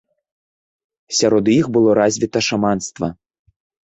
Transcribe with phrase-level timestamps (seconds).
[1.17, 3.11] Сярод іх было развіта шаманства.